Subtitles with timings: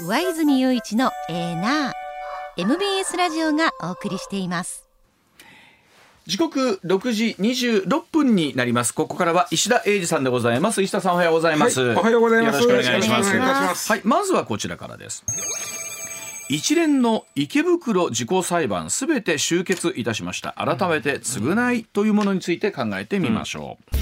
[0.00, 1.92] 上泉雄一のエーナー。
[2.56, 4.86] MBS ラジオがお送りしています。
[6.24, 8.94] 時刻6時26分になります。
[8.94, 10.82] ここからは石田英二さんでございます。
[10.82, 12.62] 石田さんおはようございます、はいおはようございます。
[12.62, 13.90] よろしくお願いします。
[13.90, 15.24] はいまずはこちらからです。
[16.48, 20.52] 一連の池袋自公裁判すべて終結いたしました。
[20.52, 23.94] 改めて償いというものについて考えてみましょう、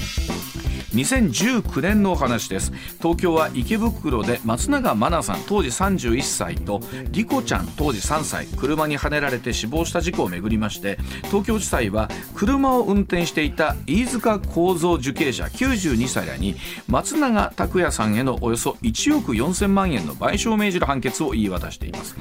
[0.97, 2.71] 2019年のお話です。
[2.97, 16.55] 東京は池袋で松永真菜さん当時31歳と莉子ちゃん当時3歳車にはねられて死亡した事故をめぐりまして東京地裁は車を運転していた飯塚幸三受刑者92歳らに
[16.87, 22.15] 松永拓也さんへのおよそ1億4000万円の賠償を命じる判決を言い渡しています。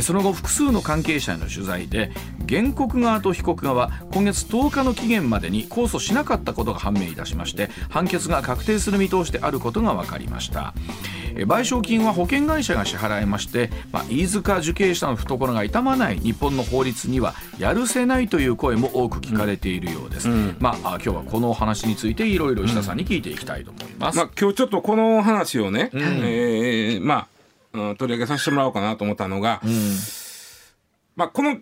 [0.00, 2.12] その後複数の関係者への取材で
[2.48, 10.74] 原告側と被告側今月10日の期限までに控訴しなかったことが判明いたしまして判決が確定する見通しであることが分かりました。
[11.34, 20.28] えー賠償金は保険会社が支払いまして、まあ、飯塚受刑者の懐が痛まない日本の法律にはやるせないという声も多く聞かれているようです、
[20.58, 27.28] まああ今日はこのお話についていろいろ石田さんに聞いていきたいと思います、まあ、今日ちょっとこの話をね、えーま
[27.74, 29.62] あ、うん、取り上げさせてもらおうかなと思ったのが、
[31.16, 31.58] まあ、この、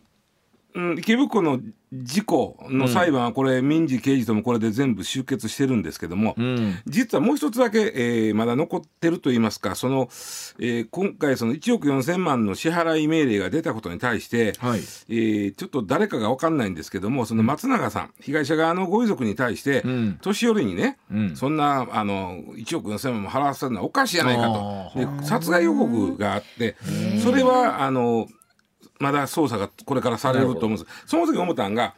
[0.74, 1.60] うん、池袋の
[1.92, 6.36] 事故の裁判はこれ、民事刑事ともこれで全部終結してるんですけども、
[6.86, 10.08] 実はもう一つだけ、えーまだ残ってるといいますかその、
[10.60, 14.80] えー今回その1億4,000万の支払い命令が出たことに対して、はい。
[15.08, 20.18] えーちょっと誰かが分かんないんですけどもその松永さん被害者側のご遺族に対して、ん。
[20.22, 20.98] 年寄りにね、
[21.34, 26.76] そんなあの1億4,000万も払わせるのはおかしいじゃないかあとで殺害予告があって
[27.22, 28.28] それはあの
[29.01, 30.87] まだ捜査がこれからされると思うんです。
[31.06, 31.95] その時思ったんが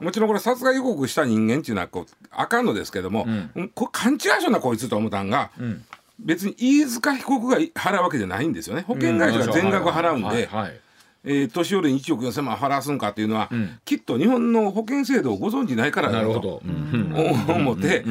[0.00, 3.26] もちろんこれ殺害予告した人間っていうのはこうあかんのですけども、
[3.74, 5.50] これ勘違いしなこいつと思ったんが、
[6.18, 8.82] 別に飯塚被告が払うわけじゃないんですよね。
[8.82, 10.26] 保険会社が全額払うんで。
[10.28, 10.80] はいはい
[11.28, 13.50] えー年寄りに1億4000万払わすんかっていうのは、
[13.84, 16.62] きっと日本の保険制度をご存知ないからだと
[17.48, 18.04] 思って、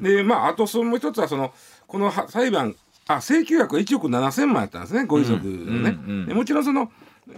[0.00, 1.52] でまああとそのもう一つはその
[1.86, 2.74] このは裁判
[3.06, 5.04] あ請求額は1億7,000万やったんですね。
[5.04, 6.90] ご遺族のね、でもちろんその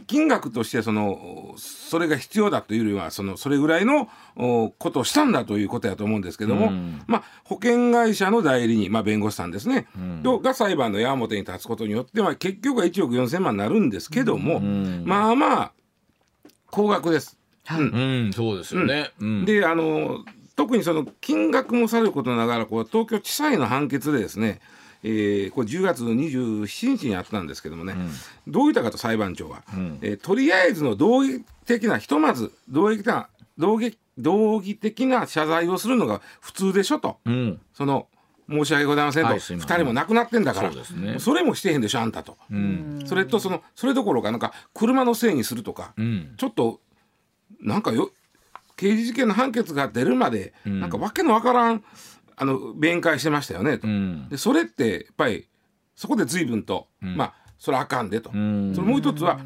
[0.07, 6.73] 金額としてそのそれが必要だというよりはそのそれぐらいのおことをしたんだということやと思うんですけども、
[7.07, 9.87] まあ、保険会社の代理人、まあ、弁護士さんですね、
[10.23, 15.73] とが裁判の矢面に立つことによって、まあ、結局は1億4,000万になるんですけども、まあまあ
[16.71, 17.39] 高額です。
[17.71, 19.11] うん、そうですよね。
[19.21, 20.25] うん、であの
[20.57, 24.61] 特にその金額もされることながらこう東京地裁の判決でですね、
[25.03, 27.95] えーこれ10月27日にあったんですけどもね、
[28.47, 29.63] どう言ったかと裁判長は、
[30.03, 38.09] えーとりあえずの道義的なひとまず道義的な道義道義的な謝罪をするのが普通でしょと、うん、その
[38.49, 39.77] 申し訳ございませんと、はいすい2ません。
[39.79, 40.71] 人も亡くなってんだから。
[40.71, 41.19] ね。
[41.19, 42.37] それもしてへんでしょあんたと、
[43.07, 46.35] それとそのそれどころかなんか車のせいにするとか、ん。
[46.37, 46.81] ちょっと
[47.61, 48.11] なんかよ
[48.77, 51.83] 刑事事件の判決が出るまで、なんかわけのわからん
[52.37, 54.29] あの弁解してましたよねと、ん。
[54.29, 55.49] でそれってやっぱり
[55.95, 58.75] そこで随分と、まあそれあかんでと、ん。
[58.75, 59.41] それもう一つは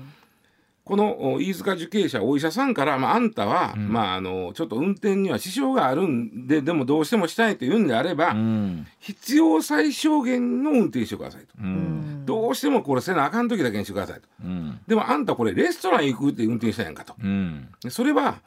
[0.90, 14.28] このお飯塚受刑者お医者さんから、まあ、あんたは、まあ、あのちょっと運転には支障があるんででもどうしてもしたいと言うんであれば、うん、必要最小限の運転してくださいと、うん、どうしてもこれせなあかん時だけにしてくださいと。
[14.42, 17.14] うん、でもあんたこれレストラン行くって運転したやんかと。
[17.22, 18.40] うん、でそれは、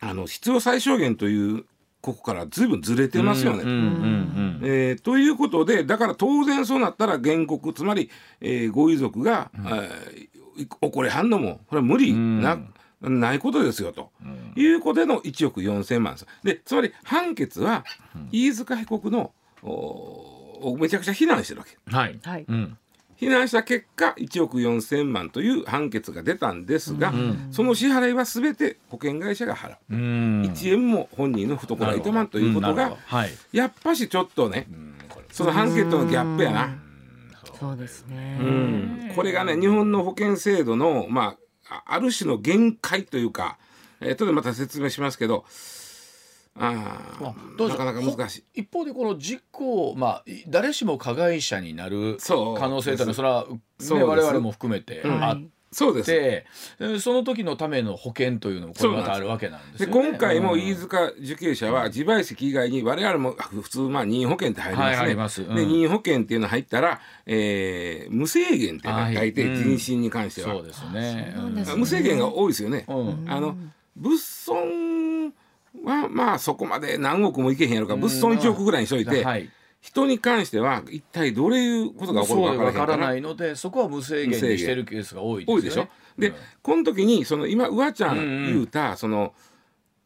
[0.00, 1.64] あの必要最小限という
[2.04, 3.62] ここからずいぶんずれてますよね。
[4.96, 8.10] ということでだから当然そうなったら原告つまり、
[8.42, 10.28] えーご遺族が、えー
[10.80, 12.60] 怒りはんのもこれは無理な,、
[13.00, 14.12] ないことですよと、
[14.54, 16.14] いうことでの1億4,000万。
[16.14, 17.84] ですでつまり判決は
[18.30, 19.32] 飯塚被告の
[19.62, 21.76] おめちゃくちゃ非難してるわけ。
[21.90, 22.44] はい、はい。
[22.46, 22.78] うん、
[23.16, 27.12] 非難した結果1億4,000万という判決が出たんですが、
[27.50, 33.02] その支払いは全て保険会社が払う、うん、1円も本人の懐が痛まんということがなるほど。
[33.06, 34.66] はい、やっぱしちょっとね、
[35.30, 36.84] その判決とのギャップやな。
[37.58, 39.12] そうですね、うん。
[39.14, 41.36] これがね日本の保険制度の、ま
[41.68, 43.58] あ、あある種の限界というか、
[44.00, 45.44] えー、後でまた説明しますけど
[46.56, 47.74] ああどうぞ。
[47.74, 48.60] ーなかなか難しい。
[48.60, 52.58] 一方でこの事故、まあ、い誰しも加害者になるそう。
[52.58, 54.08] 可能性というのはそれは、ね、そうです。
[54.08, 55.24] 我々も含めてうん。
[55.24, 55.42] あっ
[55.72, 56.06] そうです。
[56.06, 56.46] て、
[56.78, 59.92] えーその時のための保険というのもこれまたあるわけなんですね。
[59.92, 60.60] 今回もうん。
[60.60, 65.06] 飯塚受刑者は自賠責以外に我々も普通まあ任意保険って入りますね。
[65.06, 65.42] はいます。
[65.42, 65.56] うん。
[65.56, 69.16] で任意保険っていうの入ったら、えー無制限ってはい。
[69.16, 69.76] 書いてうん。
[69.76, 71.34] 人身に関しては、そうですね。
[71.36, 71.76] そうですね。
[71.76, 72.84] 無制限が多いですよね。
[72.86, 73.24] うん。
[73.26, 73.56] あの
[73.96, 75.34] 物損
[75.84, 79.50] はまあそこまで何億もいけへんやろか物損1億ぐらいにしといて、はい。
[79.80, 85.56] 人に関しては一体どういうことが起こるか分からないのでそこは無制限にしてるケースが多いですよね。
[85.56, 85.88] 多いでしょ。
[86.18, 88.90] で、うん、この時にその今うわちゃん言うた、うん。
[88.92, 89.34] うん、その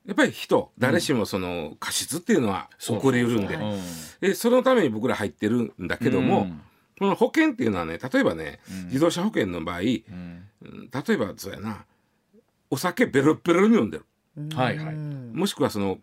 [0.04, 3.46] やっぱり人誰しもその過失っていうのは起こりうるん
[4.20, 6.48] で、そそのために僕ら入ってるんだけども、
[6.98, 10.02] この保険っていうのはね例えばね、自動車保険の場合、例え
[11.18, 11.84] ばそうやな
[12.70, 14.04] お酒ベロベロに飲んでる、
[14.54, 15.98] はいはい、もしくはその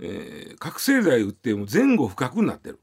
[0.00, 2.78] えー、覚醒剤打っても前後不覚になってる、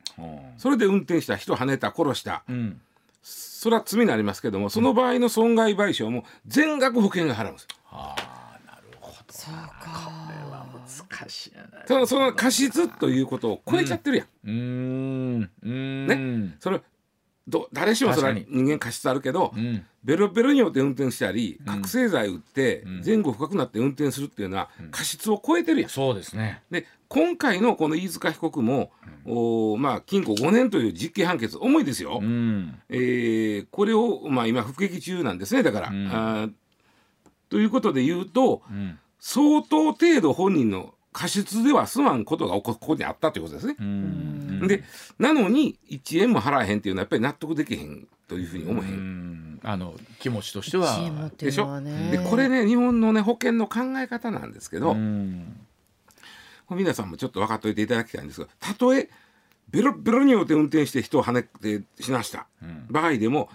[0.57, 2.81] それで運転した人跳ねた殺した、うん、
[3.21, 7.69] それは罪になりますけどもその場合の損害賠償も全額保険が払うんですよ。
[7.89, 10.11] ああなるほどそうか。
[10.27, 10.65] これは
[11.09, 11.53] 難しい。
[11.87, 14.27] ただその過失ということを超えちゃってるやん。
[14.45, 15.51] うん。
[15.63, 16.07] うん。
[16.07, 16.55] ね。
[16.59, 16.81] それ
[17.47, 25.89] ど誰しもそれは人間過失あるけど、うん、ベロベロによって運転したり、覚醒剤打って前後深くなって運転するっていうのは過失を超えてるやん。
[25.89, 26.63] そうですね。
[26.71, 28.91] で今回のこの飯塚被告も、
[29.25, 32.19] おまあ、禁錮5年という実刑判決重いですよ。
[32.21, 35.89] うん、えー、これを、まあ、今服役中なんですねだから。
[35.89, 36.49] うん、あ
[37.49, 43.77] ということで言うと、うん、相当程度本人の過失では済まんことがここにあったということですね。
[44.67, 44.83] で
[45.17, 49.59] なのに1円も払えへんっていうのはやっぱり納得できへんというふうに思えへん。
[49.63, 51.31] あの気持ちとしては。
[51.37, 51.81] でしょ？
[52.11, 54.93] でこれね日本のね保険の考え方なんですけど
[56.69, 59.09] 皆さんもちょっと分かっておいていただきたいんですがたとえ
[59.69, 62.47] ベロベロによって運転して人をはねてしました。
[62.89, 63.49] 場合でも、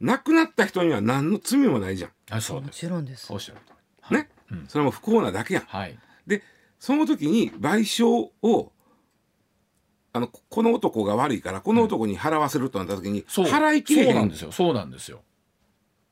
[0.00, 2.10] 亡くなった人には何の罪もないじゃん。
[2.30, 3.32] あそうもちろんです。
[4.10, 4.28] ね、
[4.68, 5.64] それも不幸なだけやん。
[5.64, 6.42] はい、で
[6.78, 8.72] その時に賠償を
[10.12, 14.14] あのこの男が悪いからこの男に払わせるとなった時に、うん、払いきれへん。
[14.14, 14.52] そうなんですよ。
[14.52, 15.20] そうなんですよ。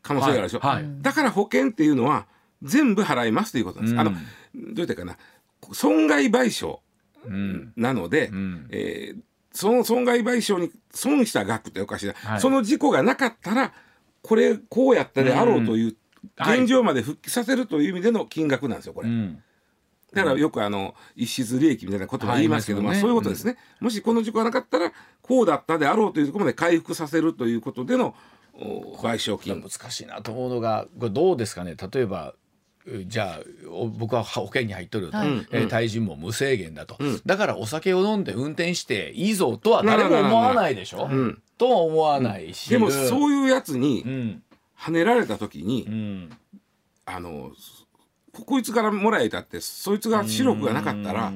[0.03, 0.83] 可能性があるでしょ、はい。
[0.83, 2.27] はい、だから保険っていうのは
[2.63, 5.17] 全部払いますということなんです、うん、あのどう言ったかな？
[5.73, 6.81] 損害賠償
[7.77, 9.21] なので、うん、えー、
[9.53, 13.73] その損害賠償に損した額っておかしいな、はい、その事故がなかったら
[14.21, 15.97] これこうやったであろうという、
[16.39, 19.09] 現状まで復帰させるという意味での金額なんですよこれ。
[19.09, 19.43] うん
[20.15, 28.15] だからよくあの一室利益みたいなことも言いますけど、まあ、そういうことですね、もしこの事故がなかったらこうだったであろうというところまで回復させるということでの
[28.57, 29.61] 賠償金。
[29.61, 31.77] 難しいなと思うのがこれどうですかね？
[31.93, 32.35] 例えば
[33.07, 33.41] じゃあ
[33.97, 44.39] 僕は保険に入っとると、はい、えー、対人も無制限だと、うん、だからお酒を飲んで運転していいぞとは誰も思わないでしょ、うん、とは思わないし、でもそういうやつに
[44.75, 46.29] はねられた時に、
[47.07, 47.53] あの
[48.43, 51.33] こいつからもらえたってそいつが視力がなかったら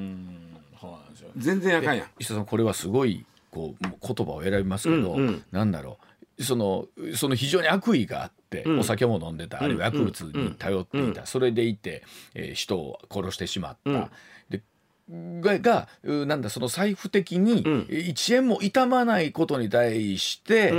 [1.37, 2.07] 全然あかんやん。
[2.19, 5.99] 石田さんこれはすごいこう言葉を選びますけど、うんうん、なんだろ
[6.37, 6.45] う。
[6.45, 6.87] その
[7.17, 12.05] その非常に悪意があって、うん、お酒も飲んでたあるいは薬物に頼っていた、それでいて、
[12.35, 14.11] えー、人を殺してしまった。
[14.49, 14.63] で
[15.11, 20.73] ががなんだその財布的に1円も痛まないことに対して、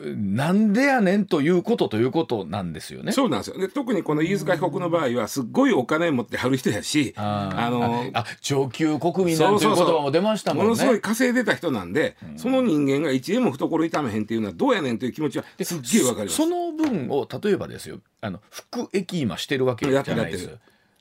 [0.00, 3.12] なんでやねんということということなんですよね。
[3.12, 3.58] そうなんですよ。
[3.58, 10.68] で特にこの飯塚被告の場合はすっごいお金持ってはる人やし、あのあ上級国民なんていう言葉も出ましたもんね。
[10.68, 16.36] ものすごい稼いでた人なんで、うん、その人間が1円も懐痛めへんっていうのはどうやねんという気持ちはすっげえわかります。
[16.36, 20.50] その分を例えばですよ、あの服役今してるわけじゃないです。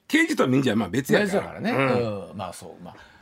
[0.07, 1.41] 刑事と民事はまあ別やから。
[1.43, 1.71] からね。
[1.71, 3.16] うん、まあそうまあ。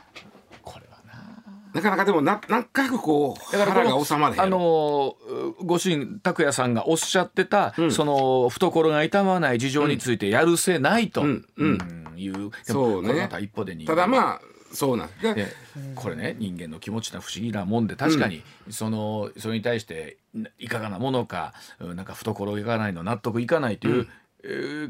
[1.76, 5.14] なかなかでもな何回かこう腹が収まれへんあの
[5.62, 11.78] ご主人拓也さんがおっしゃってた、うん、その懐が痛まない事情についてやるせないと、うんうん、
[12.16, 13.12] いう、そうね。
[13.12, 14.40] また一歩でただまあ
[14.72, 15.46] そうなんで
[15.94, 20.16] これね人間の気持ちな不思議なもんで確かにその、それに対して
[20.58, 24.08] いかがなものかなんか懐いかないの納得いかないという、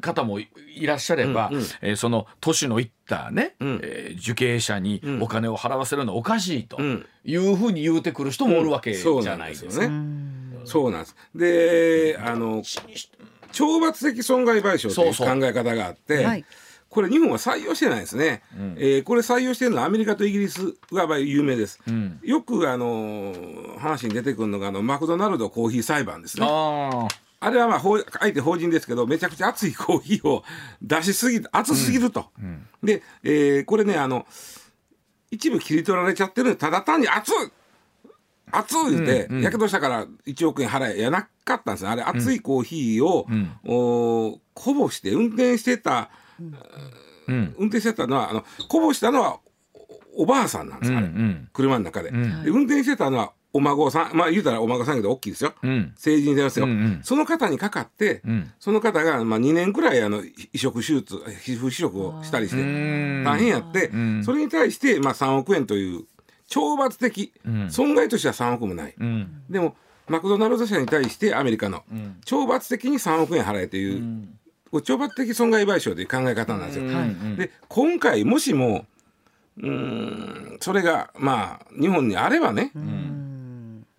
[0.00, 0.48] 方もい
[0.86, 6.80] らっしゃれば、うんうん、えー、その年のいったね、うん、えー、受刑者にお金を払わせるのはおかしいと
[7.24, 10.16] いうふうに言うてくる人もおるわけじゃないですか、ね。
[10.64, 11.16] そうなんです。
[11.34, 16.44] で、あの懲罰的損害賠償という考え方があって。
[16.88, 23.34] これ日本は採用してないですね、うん、えー、これ採用してるのはアメリカとイギリスが有名です、うん、よくあの
[23.78, 26.46] 話に出てくるのがあのマクドナルドコーヒー裁判ですね
[27.46, 27.80] あれはまあ
[28.20, 30.42] あえて法人ですけどめちゃくちゃ熱いコーヒーを
[30.82, 34.26] 出しすぎ熱すぎると、うんうん、で、えー、これねあの
[35.30, 37.34] 一部切り取られちゃってるただ単に熱い
[38.50, 46.10] 熱いってやけどしたから1億円払えやなかったんですあれ熱いコーヒーを、うん、おこぼして運転してた、
[47.28, 49.38] 運転してたのはあのこぼしたのは
[50.16, 51.08] おばあさんなんです、あれ、
[51.52, 60.22] 車の中で,、で運転してたのはお孫さんまあ言うたらお孫さんけど大きいですよ、うん、成人ですよ、うんうん、その方にかかって、うん、その方が、まあ、2年くらいあの
[60.52, 62.62] 移植手術皮膚移植をしたりして
[63.24, 63.90] 大変やって、
[64.22, 66.04] それに対して、まあ、3億円という
[66.48, 67.70] 懲罰的、うん。
[67.70, 69.42] 損害としては3億もない、うん。
[69.50, 69.76] でも
[70.08, 71.82] マクドナルド社に対してアメリカの
[72.24, 74.28] 懲罰的に3億円払えという、
[74.72, 76.86] 懲罰的損害賠償という考え方なんですよ。
[76.86, 77.36] はい。
[77.36, 78.86] で今回もしも
[79.58, 79.66] う
[80.60, 82.70] それがまあ日本にあればね、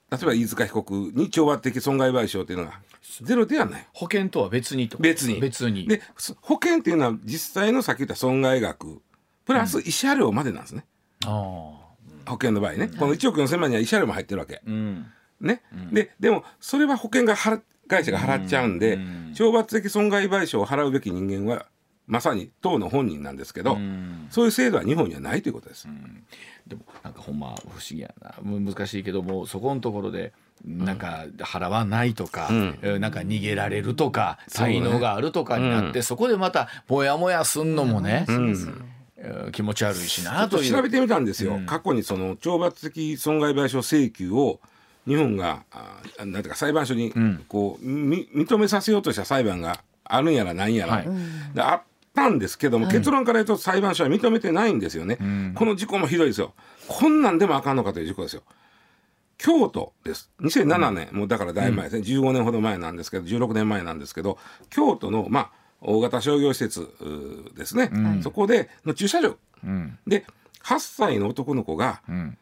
[0.09, 2.79] 例えば飯塚被告に懲罰的損害賠償というのが
[3.21, 3.87] ゼロではない。
[3.93, 4.97] 保険とは別にと。
[4.97, 5.39] 別に。
[5.39, 5.87] 別に。
[5.87, 9.01] でそ保険っていうのは実際のさっき言った損害額
[9.45, 10.85] プラス慰謝料までなんですね、
[11.25, 14.57] あ保険の場合ね、この1億4000万には慰謝料も入ってるわけ。
[14.57, 15.05] あうん。
[15.39, 15.61] ね、
[15.91, 18.97] ででもそれは保険が払会社が払っちゃうんで、
[19.33, 21.65] 懲罰的損害賠償を払うべき人間は
[22.05, 23.77] まさに当の本人なんですけど、
[24.29, 25.87] そういう制度は日本にはないということです。
[26.67, 28.35] でもなんかほんま不思議やな。
[28.41, 30.33] む難しいけどもそこのところで
[30.65, 32.77] なんか払わないとか、ん。
[32.81, 34.73] えーなんか逃げられるとかそうね。
[34.75, 38.25] 才能があるとかになって、そこでまたモヤモヤすんのもね、
[39.51, 44.59] 気持ち悪いしなと調べてみたんですよ、過去にその懲罰的損害賠償請求を
[45.07, 47.13] 日本があなんていうか裁判所に
[47.47, 51.07] こう、み認めさせようとした裁判があるんやらないんやら、はい。
[51.53, 51.81] であっ
[52.17, 55.17] たんですけども、結論から言うと裁判所は認めてないんですよね、
[55.55, 56.53] この事故もひどいですよ。
[56.87, 58.41] こんなんでもあかんのかという事故ですよ。
[59.37, 60.31] 京都です。
[60.41, 64.39] 2007年、もうだからだいぶ前ですね、15年ほど前なんですけど16年前なんですけど
[64.71, 66.87] 京都のまあ大型商業施設
[67.55, 67.91] ですね、
[68.23, 69.37] そこでの駐車場。
[69.63, 69.99] うん。
[70.07, 70.25] で
[70.63, 72.37] 8歳の男の子がうん。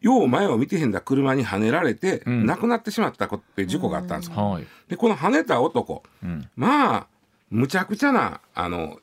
[0.00, 2.46] よう前を見てへんだ車にはねられて、ん。
[2.46, 4.36] 亡くなってしまったことっていう事故があったんですよ。
[4.36, 4.66] はい。
[4.88, 6.48] でこのはねた男、ん。
[6.54, 7.06] まあ
[7.50, 8.98] むちゃくちゃなあの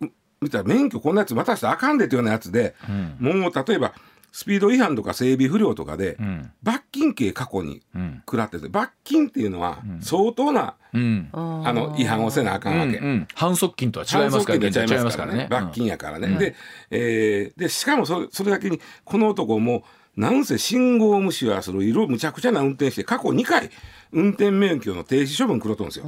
[0.00, 0.06] う
[0.40, 2.76] 見たら免許こんなやつ渡したらあかんでっていうようなやつで、
[3.18, 3.92] もう例えば
[4.30, 6.52] スピード違反とか整備不良とかで、ん。
[6.62, 11.28] 罰金刑過去にうん食らってて罰金っていうのは相当な、うん。
[11.32, 12.98] あの違反をせなあかんわけ。
[12.98, 13.28] うんうん。
[13.34, 15.48] 反則金とは違いますから反則金と違いますからね。
[15.50, 16.28] 罰金やからね。
[16.38, 16.54] で,、
[16.90, 19.82] えーでしかもそれそれだけにこの男も
[20.18, 23.70] なんせ信号無視はする色むちゃくちゃな運転して過去2回
[24.10, 26.06] 運転免許の停止処分食ろうとるんですよ。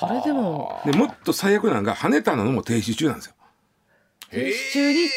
[0.00, 3.34] それでもでもっと最悪なのが跳ねたのも停止中なんですよ。
[4.72, 5.08] 中に？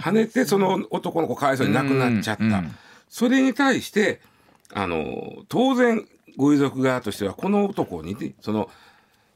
[0.00, 2.64] 跳ねてその男の子かわいそうに亡くなっちゃった。
[3.08, 4.20] それに対して
[4.74, 6.04] あの当然
[6.36, 8.68] ご遺族側としてはこの男にねその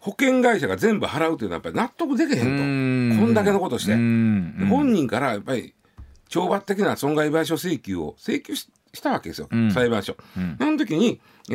[0.01, 3.21] 保険会社が全部払うというのはやっぱり納得できへんと。
[3.21, 3.93] こんだけのことして。
[3.95, 5.73] 本人からやっぱり
[6.29, 9.71] 懲罰的な損害賠償請求を請求ししたわけですよ、ん。
[9.71, 10.17] 裁判所。
[10.39, 10.57] ん。
[10.59, 11.55] あの時に、え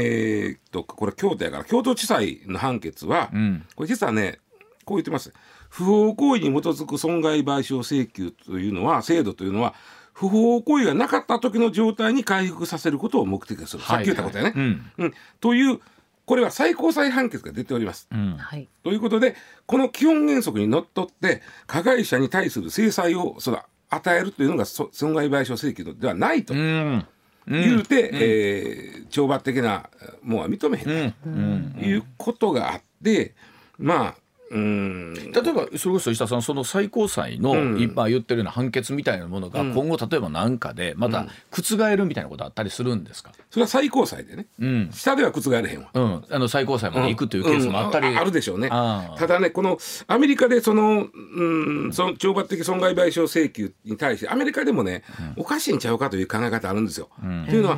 [0.53, 3.65] ーっとこれ京都やから京都地裁の判決は、ん。
[3.75, 4.39] これ実はね
[4.85, 5.33] こう言ってます。
[5.69, 9.73] 不法行為に基づく損害賠償請求というのは制度というのは
[10.13, 14.53] 不法行為がなかった時の状態に回復させることを目的とする、さっき言ったことやね。
[14.55, 14.91] うん。
[14.97, 15.13] うん。
[15.39, 15.79] という
[16.25, 18.07] これは最高裁判決が出ております。
[18.11, 18.69] うんはい。
[18.83, 19.35] ということで
[19.65, 23.61] この基本原則にのっとって加害者に対する制裁をその
[23.91, 27.05] 与えるというのがそ損害賠償請求ではないとうん。
[27.47, 29.89] 言うて、えー懲罰的な
[30.23, 31.75] ものは認めへんうん。
[31.77, 33.35] ということがあって
[33.77, 34.20] まあ
[34.51, 35.13] うーん。
[35.31, 37.81] 例えばそれこそ石田さんその最高裁のうん。
[37.81, 44.45] 今言ってるような判決みたいなものが今後例えば何かでまた覆るみたいなことあったりするんですか、それは最高裁でね。
[44.59, 44.89] うん。
[44.91, 45.89] 下では覆れへんわ。
[45.93, 48.69] うん、あの最高裁まで行くというケースもあったり、うんあるでしょうね。
[48.69, 49.77] ただねこの
[50.07, 55.03] アメリカでその,、うん、その懲罰的損害賠償請求に対してアメリカでもね、
[55.37, 57.09] おかしいんちゃうかという考え方あるんですよ。
[57.47, 57.77] というのは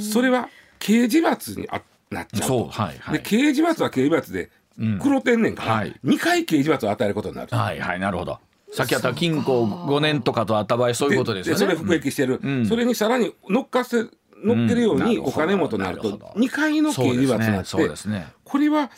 [0.00, 2.46] それは刑事罰にあなっちゃうと。
[2.46, 3.18] そうはいはい。
[3.18, 4.50] で刑事罰は刑事罰で
[5.00, 5.94] 黒点ねんから、はい。
[6.04, 7.56] 2回刑事罰を与えることになる。
[7.56, 8.38] はいはいなるほど。
[8.72, 11.60] さっきあった禁錮5年とかとあった場合そういうことですよね。
[11.60, 12.66] それ服役してる、ん。
[12.66, 14.04] それにさらに乗っかせ
[14.42, 16.40] 乗っけるようにうんお金もとなるとなるほど。
[16.40, 18.26] 2回の刑事罰になって、そうですねそうですね。
[18.44, 18.90] これは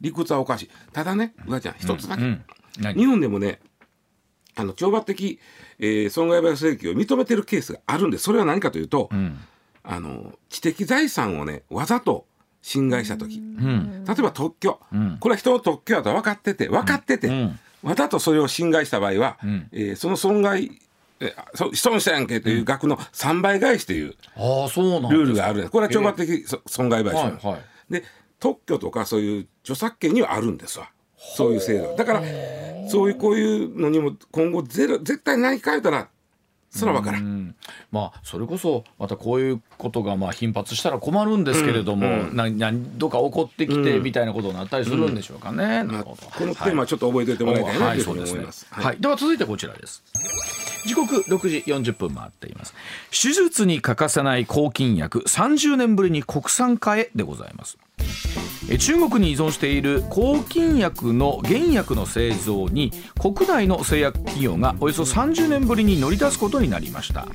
[0.00, 0.70] 理屈はおかしい。
[0.92, 2.44] ただねうわちゃん一つだけ、うん。
[2.78, 2.94] 何？
[2.94, 3.60] 日本でもね
[4.54, 5.40] あの懲罰的、
[5.80, 9.38] えー損害賠償請求を認めてるケースがあるんでそれは何かというと、ん。
[9.82, 12.26] あの知的財産をねわざと
[12.66, 14.04] 侵害した時、うん。
[14.04, 15.18] 例えば特許、ん。
[15.20, 17.56] これは人の特許だと分かってて分かってて、ん。
[17.84, 19.68] わざとそれを侵害した場合は、ん。
[19.70, 20.72] えーその損害
[21.54, 25.70] 損したやんけという額の3倍返しというルールがある。
[25.70, 27.92] これは懲罰的そ損害賠償、はいはい。
[27.92, 28.02] で
[28.40, 30.90] 特許とかそういう著作権にはあるんですわ。
[31.16, 31.94] そういう制度。
[31.96, 32.22] だから
[32.90, 36.08] そういうこういうのにも今後ゼロ絶対何か言うたら
[36.76, 37.54] そら分からんうん
[37.90, 45.84] まあそれこそまたこういうことがまあ頻発したら困るんですけれども、な何度か起こってきてみたいなことになったりするんでしょうかね。
[45.84, 48.66] なまあるほどこのテーマはちょっと覚えておいてもらいたいなというふうに思います。
[48.70, 50.02] はい、はいでは続いてこちらです。
[50.86, 52.74] 時刻6時40分回っています。
[53.10, 57.78] 手術に欠かせない抗菌薬30年ぶりに国産化へでございます。
[58.78, 67.28] 中国に依存している抗菌薬の原薬の製造に国内の製薬企業がおよそ30年ぶりに乗り出すことになりました。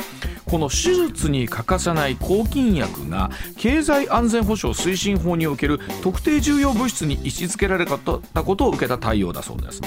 [0.46, 9.82] この手術に欠かせない抗菌薬が経済安全保障推進法における特定重要物質に位置づけられたことを受けた対応だそうです。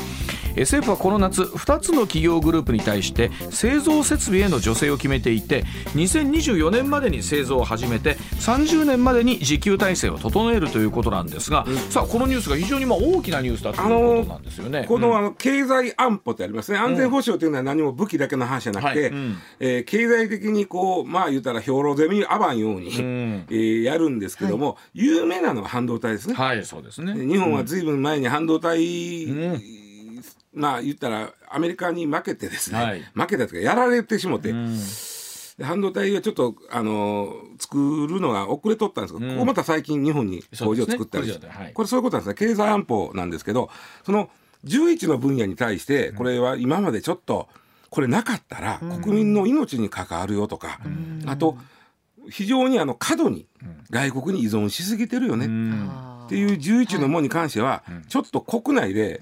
[0.56, 5.64] 政府はこの夏2つの企業グループに対して製造設備への助成を決めていて
[5.96, 14.84] 2024年までに製造を始めて30年までに自給体制を整えるということなんですが、さあこのニュースが非常にまあ大きなニュースだということなんですよね。
[14.88, 15.16] この,、うん。
[15.16, 16.78] あの経済安保ってありますね。
[16.78, 19.10] 安全保障というのは何も武器だけの話じゃなくて、はい。
[19.10, 19.36] うん。
[19.60, 23.46] えー経済的にこうまあ言ったら兵糧攻めにあばんように、ん。
[23.50, 26.34] えーやるんですけども、有名なのは半導体ですね。
[26.34, 27.14] はいそうですね。
[27.14, 29.60] 日本はずいぶん前に半導体、ん。
[30.54, 33.02] まあ言ったらアメリカに負けてですね、はい。
[33.14, 34.76] 負けたというかやられてしもて、うん。
[34.76, 34.80] で
[35.62, 41.72] 半導体がちょっとあの作るのが遅れとったんですけど、ここまた最近日本に工場を作ったりして、ねはい。
[41.72, 43.70] これそういうことなんですね経済安保なんですけど
[44.04, 44.30] その
[44.64, 47.48] 11の分野に対してこれは今までちょっと
[47.90, 50.80] これなかったら国民の命に関わるよとか、
[51.26, 51.56] あと
[52.28, 53.46] 非常にあの過度に
[53.90, 55.90] 外国に依存しすぎてるよね、うん。
[56.26, 59.20] っていう11のもに関しては、ちょっと国内で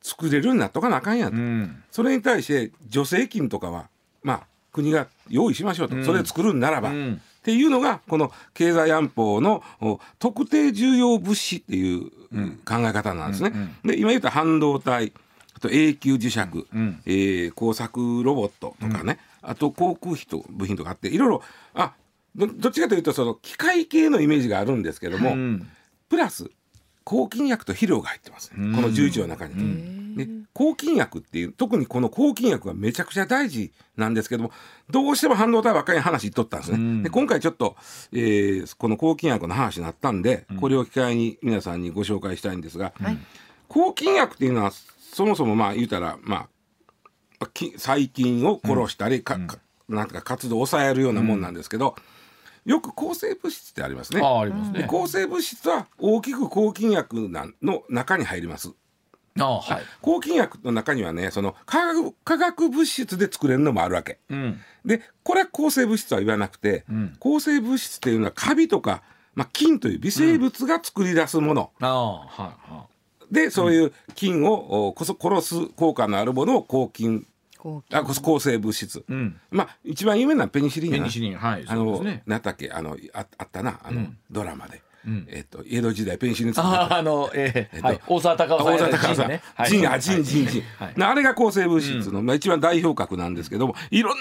[0.00, 1.82] 作れるようになっとかなあかんやと、うん。
[1.90, 3.90] それに対して助成金とかは
[4.22, 7.14] まあ国が用意しましょうと、それで作るんならば、うん。
[7.14, 12.10] っていうのがこの経済安保のお特定重要物資っていう
[12.64, 13.52] 考え方なんですね。
[13.84, 15.12] で今言った半導体
[15.54, 17.00] あと永久磁石、ん。
[17.06, 21.42] えー工作ロボットとかね、あと航空費と部品とかあっていろいろ
[21.74, 21.94] あ
[22.34, 25.68] どどっちかというとその機械系のイメージがあるんですけども、うん。
[26.08, 26.50] プラス
[27.04, 29.54] 抗菌薬と肥料が入ってますね、この11の中に。
[30.56, 34.52] で抗菌薬っていう特にこの抗菌薬がめちゃくちゃ大事なんですけども
[34.90, 37.02] どうしても半導体ばっかりの話言っとったんですね。
[37.02, 37.76] で今回ちょっと、
[38.12, 42.92] えーこの抗菌薬の話になったんで、これを機会に皆さんにご紹介したいんですが、
[43.68, 44.72] 抗菌薬っていうのは
[45.12, 46.48] そもそもまあ言うたらま
[47.40, 49.58] あき細菌を殺したり、かか
[49.88, 51.96] なんか活動を抑えるようなもんなんですけど、
[52.64, 54.20] よく抗生物質ってありますね。
[54.22, 54.86] あありますでね。
[54.86, 58.72] 抗生物質は大きく抗菌薬なんの中に入ります。
[59.44, 59.82] あはい。
[60.00, 64.18] 抗菌薬の中にはねその化学化学物質で作れるのもあるわけ。
[64.30, 69.02] うんでこれは抗生物質は言わなくて、ん抗生物質っていうのはカビとか、
[69.34, 72.86] まあ、菌という微生物が作り出すもの、ああは
[73.30, 77.26] でそういう菌をおこそ殺す効果のあるものを抗菌
[77.90, 79.04] あ抗生物質、い。
[79.08, 79.40] うん。
[79.50, 82.22] まあ一番有名なのはペニシリンやなペニシリンはいあの、そうですね。
[82.26, 84.80] なんだっけあのああったなあの、ドラマで、ん
[85.28, 89.42] えっと江戸時代ペン作ったあのええっと大沢たかおさん大阪さん、ね。
[89.54, 89.70] はい。
[89.70, 89.82] ジン
[91.08, 94.18] あれが抗生物質の、まあ、一番代表格なんですけどもいろん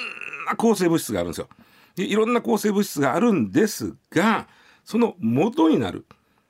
[0.47, 1.49] な抗生物質があるんですよ。
[1.95, 4.47] でいろんな抗生物質があるんですが
[4.83, 6.05] その元になる、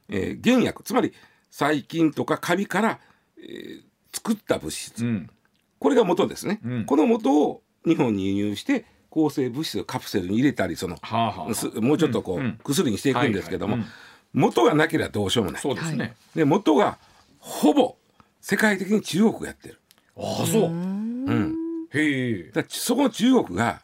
[0.09, 1.13] えー原薬つまり
[1.49, 2.99] 細菌とかカビから、
[3.37, 3.81] えー
[4.15, 5.29] 作った物質、うん。
[5.77, 6.85] これが元ですね、うん。
[6.85, 12.59] この元を日本に輸入して抗生物質をカプセルに入れたりその、はあはあすもうちょっとこう、うん。
[12.63, 13.89] 薬にしていくんですけども、はいはい
[14.35, 15.61] 元がなければどうしようもない。
[15.61, 16.15] そうですね。
[16.35, 16.97] で元が
[17.39, 17.95] ほぼ
[18.41, 19.79] 世界的に中国がやってる。
[20.17, 20.63] ああそう。
[20.65, 21.55] うん、
[21.91, 22.51] へえ。
[22.53, 23.81] だそこの中国が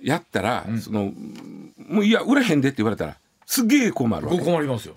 [0.00, 1.12] やったら、その
[1.88, 4.96] もういや売れへんでって言われたらすげえ困るわ困りますよ。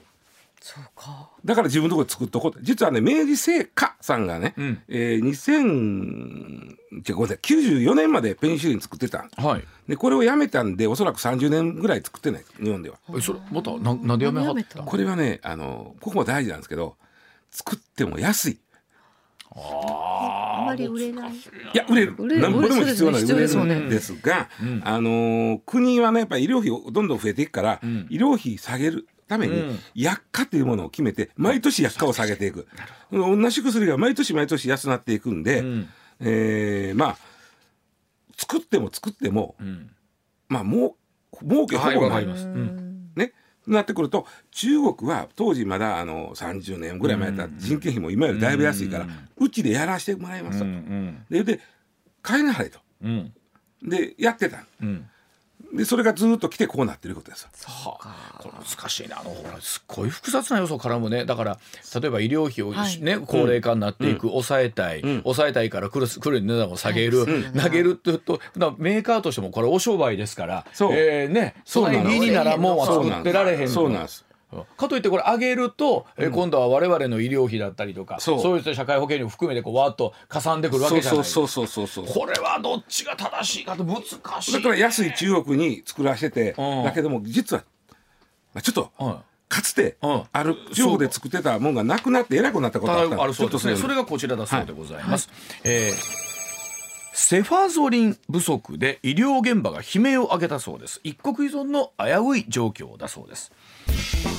[0.62, 1.30] そうか。
[1.45, 9.63] だから自分のところで作っとこうって実はね明治製菓さんがね、うんえー、2000じゃごめんなさい94年までペニシリン作ってたんはい。
[9.88, 12.45] でこれをやめたんでおそらく30年ぐらい作ってない。
[12.62, 12.97] 日本では。
[13.15, 14.84] えそれまたななんでやめはった。
[14.84, 16.95] これはねあのここも大事なんですけど
[17.52, 18.60] 作っても安い。
[19.56, 21.32] あんまり売れない。
[21.34, 21.38] い
[21.73, 22.15] や売れる。
[22.17, 22.41] 売れる。
[22.41, 23.86] なんぼでも必要な売れる売れるそうですね。
[23.88, 24.50] んですが、
[24.84, 28.08] あのー国はねやっぱり医療費をどんどん増えていくから、ん。
[28.10, 29.80] 医療費下げるために、うん。
[29.95, 32.67] 薬価というものを決めて毎年薬価を下げていく。
[33.12, 35.88] 同じ薬が毎年毎年安くなっていくんで、ん。
[36.19, 37.17] えーまあ
[38.38, 39.89] 作っても作っても、ん
[40.47, 40.95] まあも
[41.41, 42.45] う儲けほはいぼない、わかります。
[42.45, 43.12] うん。
[43.15, 43.34] ね
[43.65, 50.65] なってくると中国は当時まだあの30年ぐらい前だったら人件費も今よりだいぶ安いから、うちでやらせてもらいますと。
[50.65, 51.60] うんでで
[52.21, 52.80] 買いなはれと。
[53.04, 53.34] うん
[53.84, 55.10] でやってたうん。
[55.73, 57.49] でそれがずっと来てこうなってることですよ。
[57.65, 61.25] はあ、これ難しいなあのほらすっごい複雑な要素からもね。
[61.25, 61.60] だから
[61.99, 63.01] 例えば医療費を、はい。
[63.01, 65.21] ね高齢化になっていく、抑えたい、ん。
[65.23, 67.60] 抑えたいから来る来る値段を下げる、はい。
[67.60, 68.39] 投げるっていうと
[68.77, 70.93] メーカーとしてもこれお商売ですからそう。
[70.93, 72.10] えーねそそうなの。
[72.10, 73.67] にならもうなん作ってられへんの。
[73.67, 74.27] そうなんです
[74.78, 78.58] かといってこれ上げると、えー今度は我々の医療費だったりとかそう。
[78.58, 81.24] いう社会保険料含めてこうわーっとかさんでくるわけじゃない。
[81.26, 84.02] そうそうそうそうそうこれはどっちが正しいかと難
[84.42, 84.54] しい。
[84.54, 86.84] だから安い中国に作らせて、うん。
[86.86, 87.64] だけども実は
[88.54, 90.24] まあちょっとはかつてうん。
[90.32, 93.76] ある中国で作ってたもんがなくなって偉くなったことあったあるそうですね。
[93.76, 95.30] それがこちらだそうでございます。
[95.64, 96.28] えー
[97.20, 101.02] セファゾリン不足で医療現場が悲鳴を上げたそうです。
[101.04, 103.52] 一国依存の危うい状況だそうです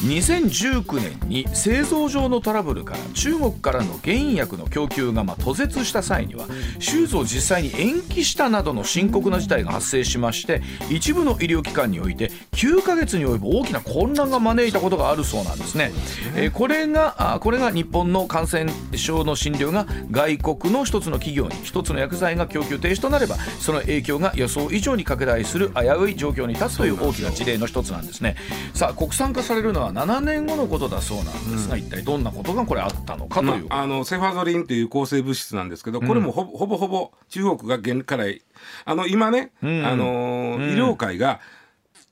[0.02, 6.46] 2019年に製造上のトラブルから中国からの原因薬の供給がま途絶した際には
[6.78, 15.90] 手術を実際に延期したなどの深刻な事態が発生しまして一部の医療機関において9ヶ月に及ぶ大きな混乱が招いたことがあるそうなんですね。
[16.37, 28.37] えこれがあこれが日本の感染症の診療が外国の一つの企業に一つの薬剤が供給停止となればその影響が予想以上に拡大する危うい状況に立つという大きな事例の一つなんですね。
[28.74, 33.68] さあ国産化されるのは7年後のことだそうなんですが、一体どんなことがこれあったのかという。
[33.68, 38.42] まあ、あのセファゾリンという抗生物質なんですけどこれもほ,、ほぼほぼ中国が原からい
[38.85, 41.40] あの今ね、あのー医療界が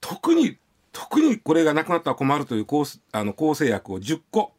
[0.01, 0.57] 特に
[0.93, 4.53] 特にこれがなくなったら困るという抗あの抗生薬を10個、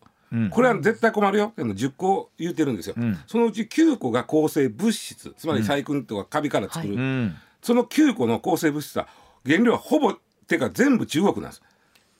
[0.52, 1.48] これは絶対困るよ。
[1.48, 5.34] っていうのを10個言ってるんですよ、そのうち9個が抗生物質。
[5.38, 7.36] つまり細菌とかカビから作る、うん。
[7.62, 9.08] その9個の抗生物質は
[9.46, 10.14] 原料はほぼ
[10.48, 11.62] てか全部中国なんです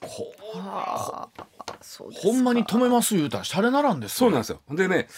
[0.02, 1.44] はあ。
[1.80, 2.28] そうですか。
[2.28, 4.60] ほんまに止めます言うたらシャレならんですそうなんですよ。
[4.70, 5.08] でね、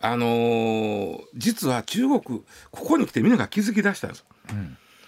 [0.00, 4.26] あのー実は中国ここに来てみんなが気づき出したんですよ。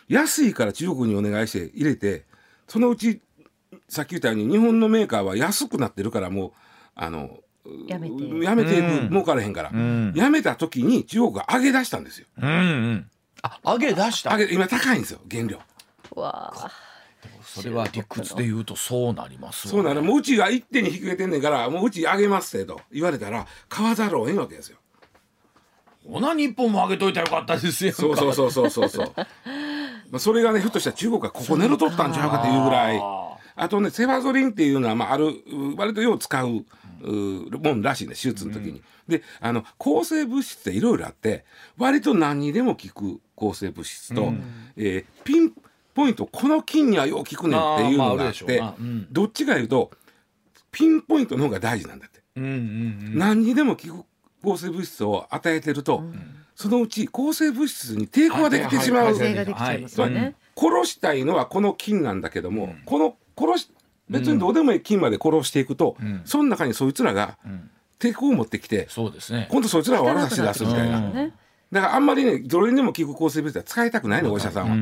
[0.09, 2.25] 安いから中国にお願いして入れて
[2.69, 3.21] そのうち
[3.89, 6.53] さっき言ったように日本のメーカーは安くなってるからもう
[6.95, 7.39] あの
[7.89, 8.45] やめて。
[8.45, 10.13] やめていく、うん儲からへんから、ん。
[10.15, 12.27] やめた時に中国が上げ出したんですよ。
[12.41, 12.53] うんう
[12.93, 13.11] ん。
[13.43, 14.37] あ上げ出した。
[14.37, 15.59] 上げ今高いんですよ原料。
[16.15, 16.71] わあ
[17.43, 24.79] それは理屈で言うとそうなりますわそうなのもううちが一手に引き上げてんねんからもううち上げますってと言われたら買わざるを得んわけですよ。
[26.09, 29.13] ほな日本も上げといたらよかったですよそうそうそうそうそうそう。
[30.11, 33.01] まあそれがねひょっとしたら中国がここ狙っとったんちゃうかっていうぐらい。
[33.59, 36.65] あとねセファゾリンっていうのは、まあ、あるう割とよう使う
[37.01, 38.83] うもんらしいね手術の時に。
[39.09, 41.45] であの抗生物質っていろいろあって
[41.79, 44.33] 割と何にでも効く抗生物質と、
[44.77, 45.53] えーピン
[45.97, 48.63] ポイントこの菌にはよう効くねんっていうのがあって
[49.11, 49.91] どっちかいうと
[50.71, 52.21] ピンポイントの方が大事なんだって。
[52.37, 54.05] 何にでも効く
[54.43, 56.05] 抗生物質を与えてると、
[56.55, 63.73] そのうち抗生物質に抵抗ができてしまう、殺したいのはこの菌なんだけども、この殺し
[64.11, 64.77] 別にどうでもい。
[64.77, 64.81] い。
[64.83, 65.65] 菌まで殺してい。
[65.65, 66.93] くと、その中にそい。
[66.93, 67.39] つらが
[67.99, 69.83] 抵抗を持ってきて、そうですね今度そい。
[69.83, 70.91] つらが悪さし出すみたい。
[70.91, 71.31] な。
[71.71, 74.77] ねだからあんまりねどれにでも効く抗生物質は使いたくないのお医者さんは。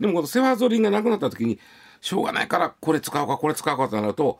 [0.00, 1.58] でもこのセファゾリンがなくなった時に
[2.00, 4.38] しょうがないからこれ使おうかこれ使おうかとなると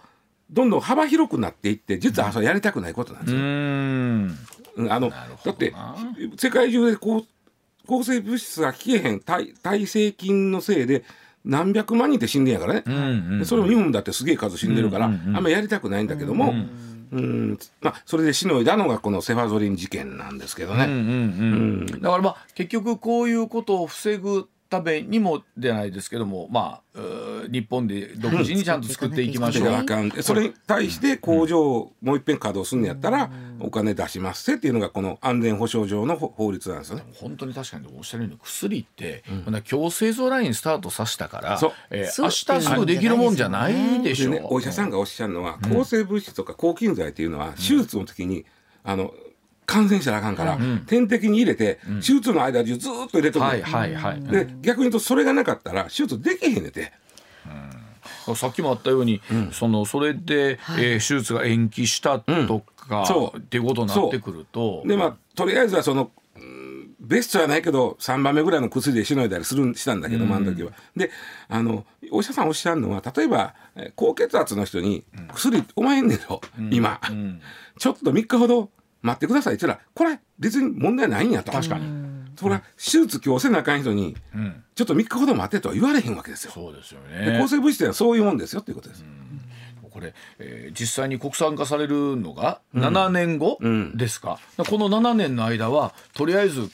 [0.50, 3.40] どんどん幅広くなっていって実はそれやりたくないことなんですよ。
[3.40, 4.38] うん。
[4.76, 5.94] うんあのだってな
[6.38, 7.26] 世界中でこう
[7.86, 11.04] 抗生物質が効けへん耐耐性菌のせいで
[11.44, 12.98] 何百万人って死んでんやからね、うんう
[13.36, 16.91] んでそれも日本だってすげえ数死んでるから、うんうんうんあんまやりたくないんだけども、うん
[17.80, 20.84] まあ、それでしのいだのがこのセファゾリン事件なんですけどね。
[20.84, 20.98] うんうん。
[20.98, 21.00] う
[21.84, 21.86] ん。
[21.86, 27.00] だからまあ結局こういうことを防ぐためにもではないですけどもまあ
[27.50, 29.64] 日本で独自にちゃんと作っていきましょう。
[29.64, 33.30] 手があかんそれに対して工場をもう一遍稼働するんやったら
[33.60, 37.04] お金出しますってっていうのがこの安全保障上の法法律なんですよね。
[37.14, 44.32] 本当に確かにおっしゃるように薬って、まだ今日製造ラインスタートさせたからそう、えー明日すぐできるもんじゃないでしょう。
[44.32, 48.44] でね、お医者さんがおっしゃるのは、抗生物質とか抗菌剤っていうのは手術の時に、
[48.84, 49.12] あの
[49.66, 54.22] 感染したらあかんから、点滴に入れて、手術の間中ずーっと入れとくの、はいはいはい。
[54.22, 56.92] で逆に言うとそれがなかったら手術できへんねて。
[58.36, 59.20] さっきもあったように、
[59.52, 63.06] そのそれで、えー手術が延期したとか、うん。
[63.06, 63.38] そう。
[63.38, 70.70] っていうことになってくると、でまあとりあえずはそのうんベストじゃないけど3番目ぐらいの薬でしのいだりするしたんだけども、あの時は。
[70.96, 71.10] で
[71.48, 77.00] あのお医者さんおっしゃるのは例えばえー高血圧の人に薬お前んねんよ、今、
[77.78, 78.70] ちょっと3日ほど
[79.02, 79.54] 待ってください。
[79.54, 81.52] って言ったらこれ別に問題ないんやと。
[81.52, 81.84] 確かに、
[82.36, 84.64] それは手術今日せなあかん人に、ん。
[84.74, 86.52] ちょっと3日ほど待てとは言われへんわけですよ。
[86.52, 87.46] そうですよでね抗。
[87.48, 89.04] 生物質はそういうもんですよっていうことです。
[89.90, 93.94] これ、えー実際に国産化されるのが7年後ん。
[93.96, 96.70] ですか、この7年の間はとりあえず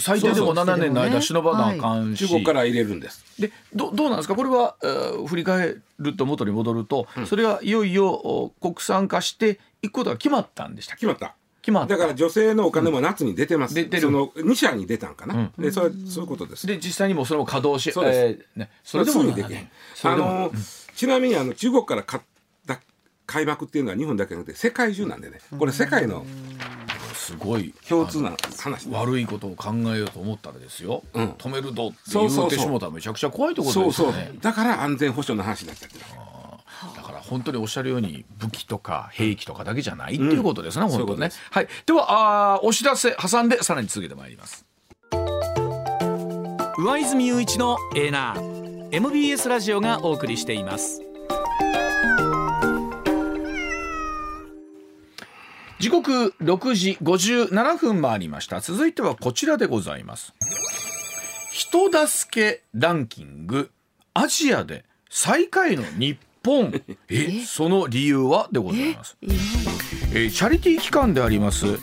[0.00, 3.22] 最低でも7年の間忍ばなあかんし、中国から入れるんです。
[3.38, 4.34] でどどうなんですか？
[4.34, 11.00] これは、えー振り返ると元に戻ると、それはいよいよお国産化していくことが決まったんでしたっけ？
[11.00, 11.34] 決まった。
[11.64, 13.74] 決まだから女性のお金も夏に出てます。
[13.74, 15.50] 出てるその2社に出たんかな。
[15.58, 16.66] でそれそういうことです。
[16.66, 19.46] で実際にもうそれも稼働しそうですえーね、それでもでき。
[20.04, 20.52] あの
[20.94, 22.22] ちなみにあの中国から買っ
[22.66, 22.80] た
[23.24, 25.38] 開幕っていうのは日本だけじゃなくて世界中なんでね。
[25.58, 26.26] これ世界の
[27.14, 28.90] すごい共通な話。
[28.90, 34.38] 悪いことを考えようと思ったらですよ、うん止めるぞって言そうてしもたらめちゃくちゃ怖いところそうそうですよね。
[34.42, 36.04] だから安全保障の話になっちゃってる。
[37.28, 40.98] 本当におっしゃるように武器とか兵器とかだけじゃないっていうことですね、うん本当ね。
[40.98, 41.40] そういうことです。
[41.50, 41.68] はい。
[41.86, 44.64] ではあーお知らせ挟んでさらに続けてまいります。
[46.76, 48.10] 上泉雄一のエー。
[48.10, 51.02] ナー MBS ラジオがお送りしています。
[55.80, 58.60] 時刻6時57分回りました。
[58.60, 60.32] 続いてはこちらでございます。
[61.50, 63.70] 人助けランキング
[64.12, 69.16] アジアで最下位の日本えその理由はでございます。
[69.22, 69.26] え？
[69.26, 71.76] ーチャリティー機関でありますえー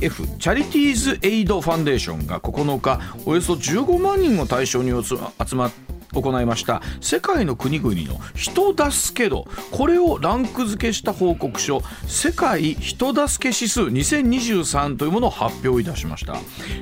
[0.00, 5.14] CAF チャリティーズ・エイド・ファンデーションが9日およそ15万人を対象に集
[5.54, 5.70] ま
[6.20, 6.82] 行いました。
[7.00, 9.46] 世界の国々の人助け度。
[9.70, 11.82] これをランク付けした報告書。
[12.06, 13.82] 世界人助け指数。
[13.82, 16.36] 2023というものを発表いたしました。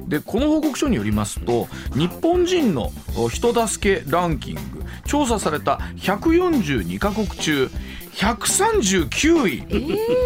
[0.06, 4.60] でこの報告書によりますと日本人のお人助けランキング。
[5.06, 7.70] 調査された142カ国中
[8.12, 9.64] 139位。
[9.68, 9.74] え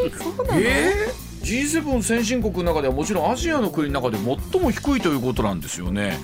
[0.08, 6.18] ー、そうなの、えー？G7 先進国の中ではもちろんアジアの国の中で最も低いということなんですよね。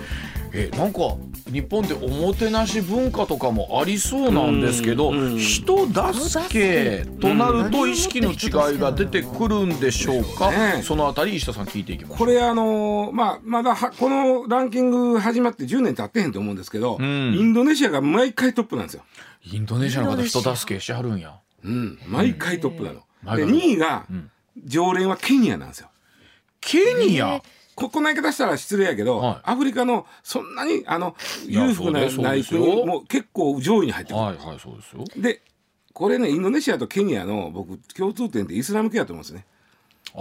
[0.55, 1.17] えなんか
[1.51, 12.19] 日本でおもてなし文化とかもありそうなんですけど、うんうん人助けとなると意識の違いが出てくるんでしょうか、ねそのあたり石田さん聞いていきましょう。
[12.19, 17.03] これあのーまあまだはこのランキング始まって10年経ってへんと思うんですけど、ん。
[17.03, 19.05] インドネシアが毎回トップなんですよ。
[19.53, 21.35] インドネシアの方人助けしてはるんや。
[21.65, 23.37] うん、毎回トップなの。
[23.37, 24.07] でうん2位が、
[24.65, 25.89] 常連はケニアなんですよ。
[26.61, 27.43] ケニア、
[27.75, 29.41] ここの言い方したら失礼やけど、はい。
[29.45, 32.63] アフリカのそんなにあの裕福なそうですそうないですよ。
[32.63, 34.23] 国も結構上位に入ってくる。
[34.23, 35.05] はいはいそうですよ。
[35.17, 35.43] で
[35.93, 39.47] これねインドネシアとケニアの僕共通点ってイスラム系だと思うんですね。
[40.15, 40.21] ああ、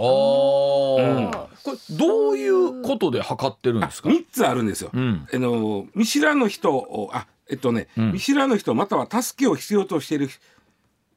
[1.62, 4.90] これどういうことで測ってるんですか？3つあるんですよ。
[4.94, 5.26] ん。
[5.32, 10.30] あの見知らぬ人をあえっとね、見知らぬ人または助けを必要としている、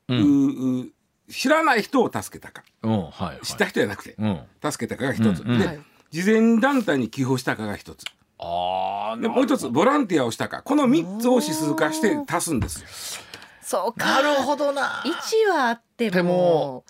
[0.09, 0.91] うう
[1.29, 2.63] 知らない人を助けたか。
[2.83, 4.39] うんはい、はい、知った人じゃなくて、うん。
[4.61, 5.59] 助けたかが一つ、うんうん。
[5.59, 5.79] で、はい
[6.15, 8.05] 慈善団体に寄付をしたかが一つ。
[8.39, 10.61] ああでもう一つボランティアをしたか。
[10.61, 13.19] この3つを指数化して足すんです。
[13.61, 14.21] そうか。
[14.21, 15.03] なるほどな。
[15.03, 16.83] 一はあってでもも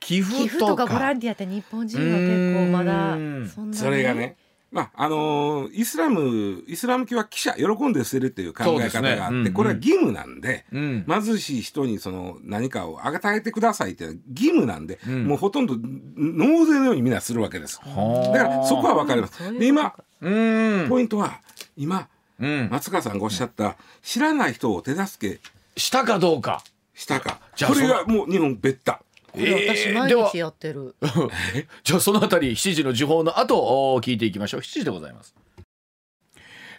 [0.00, 0.42] 寄付とか。
[0.42, 3.48] 寄付とかボランティアって日本人は結構まだうん。
[3.48, 4.36] そんなにそれがね
[4.72, 9.40] まああのーイスラムイスラム教は記者喜んで捨てるっていう考え方があって、ね。
[9.40, 9.52] うんうん。
[9.52, 11.04] これは義務なんで、うん。
[11.06, 15.26] 貧しい人にその何かを与えてくださいっていうのは義務なんで、ん。
[15.26, 15.76] もうほとんど
[16.16, 17.78] 納税のようにみんなするわけです。
[17.82, 18.36] はあ。
[18.36, 19.58] だからそこは分かります。
[19.58, 20.86] で今うん。
[20.88, 21.40] ポイントは
[21.76, 22.08] 今
[22.40, 22.68] うん。
[22.70, 25.40] 松川さんがおっしゃった知らない人を手助け
[25.76, 26.64] したかどうか。
[26.94, 27.40] したか。
[27.56, 30.94] じゃあこれがもう日本別タこれ私毎日やってる、
[31.84, 34.60] じゃあそのあたり7時の時報の後お聞いていきましょう。
[34.60, 35.34] 7時でございます。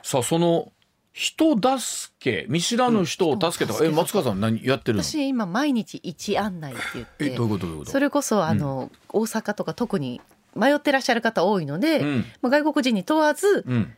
[0.03, 0.71] さあその
[1.13, 5.03] 人助け見知らぬ人を助けた、うんえ松川さん何やってるの？
[5.03, 7.91] 私今毎日一案内って言ってえどういうことどういうこと？
[7.91, 10.21] それこそあの、大阪とか特に
[10.55, 12.25] 迷ってらっしゃる方多いので、うん。
[12.41, 13.95] まあ外国人に問わず、うん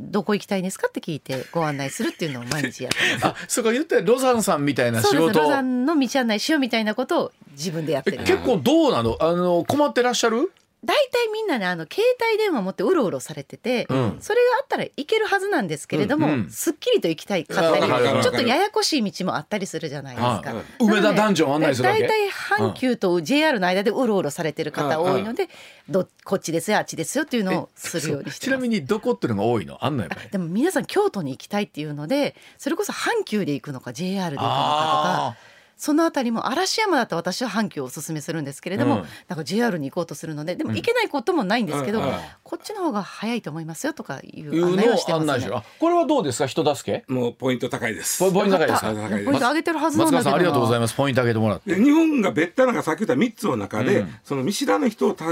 [0.00, 5.10] どこ行きたいですかって聞いてご案内するっていうのを毎日やってあそうか言ってロザンさんみたいなます。
[5.10, 5.32] そうです。
[5.34, 8.18] 仕事ロザンの道案内しようみたいなことを自分でやってる。
[8.20, 9.16] え結構どうなの？
[9.20, 10.52] あの困ってらっしゃる？
[10.84, 14.16] 大体みんなねあの携帯電話持ってうろうろされてて、うん。
[14.20, 16.50] それがあったらいけるはずなんですけれども、うんうん。
[16.50, 20.54] すっきりと行きたいかったりわかるわかるちょっとややこしい道もあったりするじゃないですか。
[20.54, 22.02] は梅田ダンジョン案内するわけ？
[22.02, 25.48] 大体阪急と JR の間でうろうろされてる方多いので、
[25.88, 28.40] どこっちですよあっちですよっていうのをするようにしてます。
[28.40, 28.72] ちなみ。
[28.72, 29.84] にどこっていうのが多いの？
[29.84, 35.36] 案内やっぱりでも皆さん京都に行きたいっていうのでそれこそ阪急で行くのか JR で行くのかとかあ
[35.82, 39.04] そのあたりも嵐山だと私は阪急をおすすめするんですけれども、うん。
[39.26, 42.14] なんか JR に行こうとするのででも行けないこともないんですけど、うんうん。
[42.44, 45.62] こっちの方が早いと思いますよとかいうう案内をしてのを案ますね。
[45.80, 46.46] これはどうですか？
[46.46, 47.12] 人助け？
[47.12, 48.20] もうポイント高いです。
[48.20, 48.80] ポポイント高いです。
[48.80, 49.24] かポイント高いです。
[49.24, 50.22] ポイント上げてるはずなん松だけど。
[50.22, 50.94] 川さんありがとうございまます。
[50.94, 51.74] ポイント上げてもらって。
[51.74, 54.14] で日本が別タなのがさっき言った3つの中で、うん。
[54.22, 55.26] その見知らぬ人をた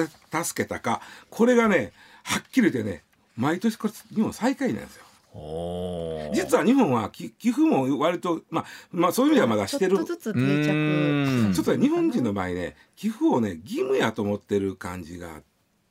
[0.45, 1.93] 助けたかこれがね
[2.25, 3.05] はっきり言ってね
[3.37, 5.05] 毎年これ日本最下位なんですよ。
[6.33, 9.97] 実は日本はき寄付も割と、まあ、まあそういう意味ではまだしてる。
[9.97, 15.45] ちょっとずつ定う着んちょっとね日本人の場合ね寄付をね義務やと思ってる感じがあって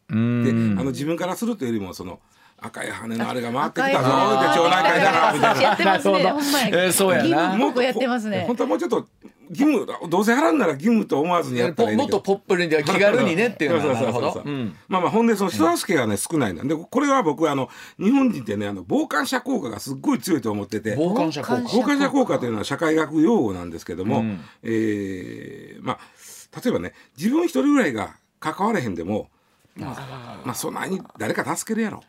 [0.10, 2.20] うあんの自分からするというよりもその
[2.58, 5.62] 赤い羽のあれが回ってきたぞで町内会だからみたいな。
[5.64, 6.24] やってますね。
[6.24, 7.24] なるほどほんまやえーそうやな。
[7.24, 8.44] 義務っぽくやってますね。
[8.48, 9.08] 本当はもうちょっと
[9.50, 14.44] 義務どうせ払うんなら義務と思わずにやったらいいもっとポップにで気軽にねっていうのはなるほど。
[14.46, 15.28] うんまあまあほん。
[15.28, 16.68] でその人助けがね少ないの。
[16.68, 20.96] でこれは僕はあの日本人ってねあの傍観者効果がすっごい強いと思ってて。
[20.96, 21.62] 傍観者効果。
[21.62, 24.40] 傍観者効果というのは社会学用語なんですけども、うん。
[24.64, 26.00] えーまあ
[26.64, 29.30] 例えばね自分一人ぐらいが関われへんでも
[29.76, 29.96] ま
[30.48, 32.04] あそんなに誰か助けるやろ。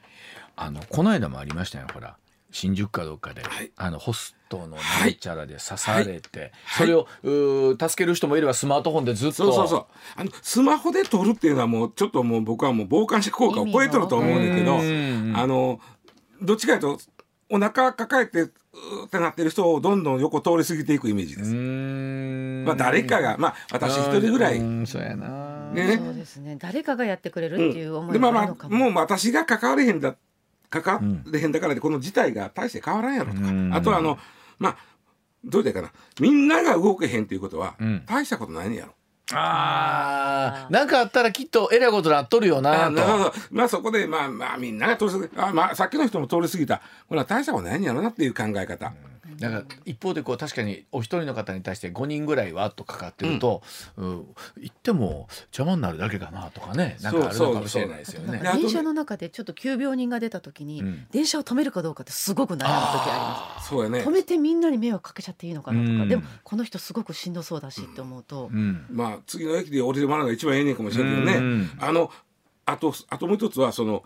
[0.56, 2.16] あのこの間もありましたよほら。
[2.50, 3.70] 新宿かどっかで、はい。
[3.76, 9.36] あのホストのなんちゃらで刺されて、それを、うー助ける人もいればスマートフォンでずっと。
[9.36, 9.86] そうそうそう。
[10.16, 15.80] あのスマホで撮るっていうのはもうちょっともう僕はもう傍観者効果を超えとると思うんだけどうんあの
[16.42, 17.04] どっちかというと
[17.48, 21.54] お腹抱えてうーってなってる人をどんどん横通り過ぎていくイメージでうす。
[21.54, 22.64] ん。
[22.64, 24.58] まあ誰かがまあ私一人ぐらい。
[24.58, 25.96] うんそうやな、ね。
[25.96, 26.56] そうですね。
[26.58, 30.14] 誰かがやってくれるっていう思いでまあるのかも、もう私が関われへんだ
[30.70, 31.00] 関わ
[31.32, 33.74] れへんだからでこの事態が大して変わらんやろとか、うん。
[33.74, 34.18] あとはあの
[34.60, 34.76] まあ
[35.44, 35.90] どうだかな。
[36.20, 38.04] みんなが動けへんっていうことは、ん。
[38.06, 38.92] 大したことないんやろ。
[39.32, 40.72] あー。
[40.72, 42.84] なんかあったらきっとえらいことなっとるよなと。
[42.84, 43.32] あなるほど。
[43.50, 46.82] まあそこでまあまあみんなが通り過ぎあまあさっきの人も通り過ぎた。
[47.08, 48.92] これは大したことないんやろなっていう考え方、
[49.38, 53.62] だから一方でこう確かにお一人の方に対して5人ぐらいはとかかってると、
[53.96, 54.26] うん。
[54.58, 58.40] 言っても邪魔になるだけかなとかねなんかあるのかもしれないですよね。
[58.54, 61.06] 電車の中でちょっと急病人が出た時に、ん。
[61.10, 64.00] 電車を止めるかどうかってすごく悩む時あそうやね。
[64.00, 66.08] ります止めてみんなに迷惑かけちゃっていいのかなとか、うん。
[66.08, 68.86] でもこの人すごくしんどそうだしって思うと、うん。
[68.90, 71.70] まあ次の駅で降りてもらうのが一番ええねんかもしれんけどね、うん。
[71.78, 72.10] あの
[72.66, 74.04] あとあともう一つはその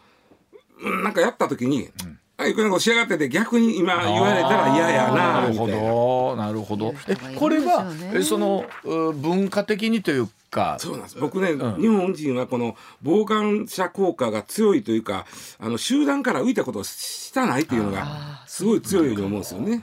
[0.82, 1.90] うんなんかやった時に、
[2.36, 5.46] あいくらこう仕上がってて逆に今言われたら嫌やなな。
[5.46, 5.66] るほ。
[5.68, 6.94] どなるほど。
[7.08, 10.76] えこれはえそのう文化的にというか。
[10.80, 11.18] そうなんです。
[11.18, 11.80] 僕ね、うん。
[11.80, 15.26] 日本人はこの傍観者効果が強いというか
[15.60, 19.82] あの集団から浮いたことをしたないというのがすごい強いように思うんですよね。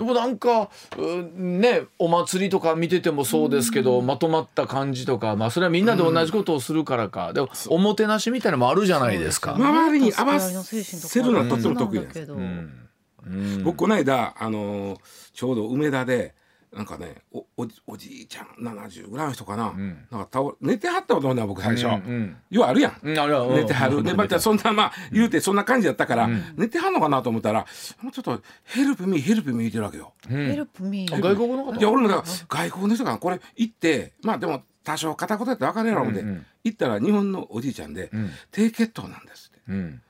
[0.00, 7.34] でもなんかうねお祭りとか見ててもそうですけどまとまった感じとかまあそれはみんなで同じことをするからか。
[7.34, 9.56] でもおもてなしみたいなのもあるじゃないですか。
[9.56, 13.62] 周りに合わせるのはとっても得意なんですど、うん。
[13.62, 14.98] 僕この間あのー
[15.34, 16.34] ちょうど梅田で
[16.72, 20.06] なんかねおおじおじいちゃん70ぐらいの人かな,、ん。
[20.10, 22.36] なんか倒寝てはったことな僕最初、うんうん。
[22.50, 22.98] ようあるやん。
[23.02, 24.02] うんあれはうん寝てはる。
[24.04, 26.54] で、またそんな、まあ、言うてそんな感じやったから、ん。
[26.56, 27.66] 寝てはんのかなと思ったら、
[28.02, 30.12] もうちょっと、ヘルプミー、ヘルプミー言ってるわけよ。
[30.28, 31.14] ヘルプミー。
[31.14, 31.74] あ外国の方？
[31.74, 38.30] いや、俺もだから、外国の人がこれ行って、まあでも、多少片言やって分かるやろ思って、うんうん行ったら日本のおじいちゃんで、ん。
[38.52, 39.60] 低血糖なんですって。
[39.68, 40.02] うん。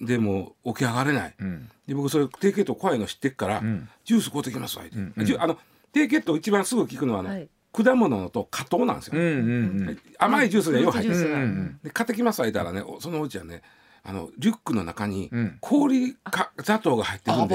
[0.00, 1.34] でもう起き上がれない。
[1.38, 1.68] うん。
[1.88, 3.88] で僕それ低血糖怖いの知ってっから、ん。
[4.04, 5.36] ジュース買うてきますわ、言うて。
[5.38, 5.58] あの
[5.94, 7.48] 低血糖一番すぐ効くのはあの、はい。
[7.72, 13.62] 果物と果糖なんですよ、うんうん甘いジュースでよう入ってうんうんで買ってきますわ言ったらねおそのうちはね
[14.04, 15.58] あのリュックの中にうん。
[15.60, 17.54] 氷か砂糖が入ってるあんで。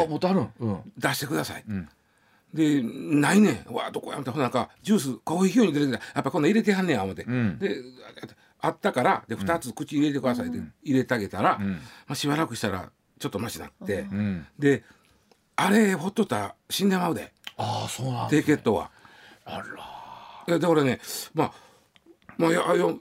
[0.59, 0.91] うん。
[0.97, 1.87] 出してください、ん。
[2.53, 3.71] でないねん。
[3.71, 5.99] うわどこやめてほなんかジュースコーヒーに出てきた。
[6.15, 7.59] やっぱこんなん入れてはんねや思って、ん。
[7.59, 7.77] で
[8.61, 11.71] あったからで2つ口に入れてくださいって入れてあげたら、ん。
[11.71, 14.47] まあ、しばらくしたらちょっとマシになって、うん。
[14.57, 14.83] で
[15.55, 18.89] あれほっとったら死んでまうでああそうなん低血糖は。
[19.45, 19.61] あ
[20.47, 20.99] らだからね
[21.33, 21.53] まあ
[22.37, 22.99] まあいやよ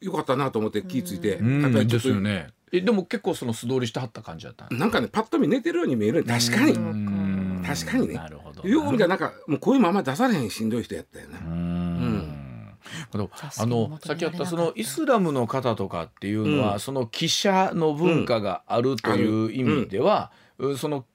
[0.00, 1.62] よかったなと思って気ぃついて、うん。
[1.62, 2.08] やっぱりちょっと。
[2.08, 2.48] ですよね。
[2.72, 6.24] えでも結構その素通りしてはった感じだったんなんかねパッと見寝てるように見える。
[6.24, 6.72] 確かに。
[6.72, 7.64] うん。
[7.66, 8.14] 確かにね。
[8.14, 8.68] なるほど。
[8.68, 11.38] よう見たらなんかもうこういうまま出されへんしんどい人やったよね。
[11.42, 12.44] うん。
[13.12, 21.06] あのさっきあったそのイスラムの方とかっていうのは、うんその記者の文化があるという意味では、うその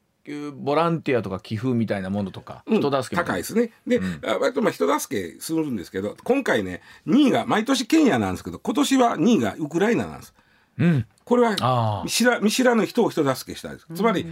[0.47, 2.79] うボランティアとか寄付みたいなものとか、うん。
[2.79, 3.33] 人助けみたいな。
[3.33, 3.71] 高いですね。
[3.87, 10.33] で、あ割とまあ人助けするんですけど今回ね2位が毎年ケニアなんですけど今年は2位がウクライナなんです。
[10.77, 11.05] うん。
[11.25, 13.87] これは見知ら見知らぬ人を人助けしたいです。
[13.93, 14.25] つまり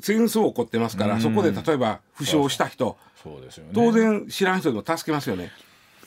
[0.00, 2.96] 戦争起こってますからそこで例えば負傷した人。
[3.22, 3.72] そうですよね。
[3.74, 5.50] 当然知らん人でも助けますよね。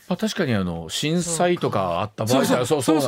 [0.07, 2.65] まあ、確かにあの震災とかあった場合はそう。
[2.65, 3.01] そうそう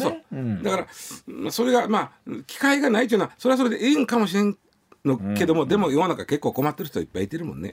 [0.00, 0.62] そう、ん。
[0.62, 0.86] だから
[1.26, 4.56] まあそれがまあ機会がないというのはそれはそれでええんかもしれん
[5.04, 7.72] のけども、でも世の中結構困ってる人いっぱいいてるもんね。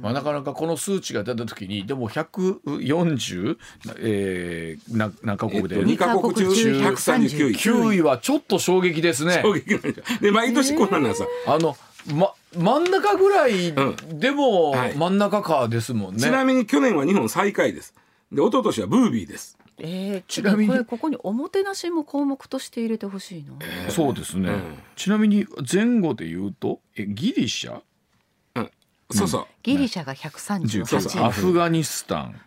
[0.00, 3.56] まあ、なかなかこの数値が出た時にでも140、
[3.98, 7.54] えー、な何カえっと、国で、2カ国中139位。
[7.54, 9.40] 9位はちょっと衝撃ですね。
[9.42, 9.78] 衝撃
[10.20, 11.76] で毎年こんなんなんさ、あの、
[12.14, 13.72] ま、真ん中ぐらい
[14.08, 16.20] でもはい真ん中かですもんね。
[16.20, 17.94] ちなみに去年は日本最下位です。
[18.30, 19.58] で一昨年はブービーです。
[19.78, 24.62] えー、ちなみにこれここにおもてなしも項目として入れてほしいな、そうですね、うん。
[24.94, 27.80] ちなみに前後で言うとえギリシャ？
[28.54, 28.70] うん、
[29.10, 29.46] そうそう。
[29.62, 32.40] ギリシャが19 138位アフガニスタン。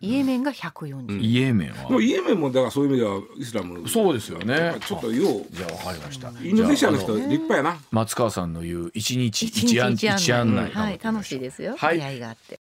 [0.00, 3.88] イエメンが140、イエメンは、イエメンもだからそういう意味ではイスラム。
[3.88, 4.76] そうですよね。
[4.86, 5.46] ちょっとよう。
[5.50, 6.30] じゃあ分かりました。
[6.40, 7.78] インドネシアの人立派やな。
[7.90, 10.70] 松川さんの言う一日一一案日一案内。
[10.70, 11.96] はい楽しいですよ、はい。
[11.98, 12.60] 出会いがあって。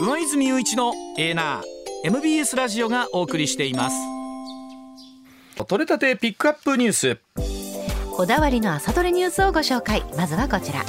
[0.00, 3.96] 上泉雄一のエーナー MBS ラジオがお送りしています。
[5.66, 7.18] 取れたてピックアップニュース。
[8.14, 10.02] こだわりの朝どれニュースをご紹介。
[10.14, 10.84] まずはこちら。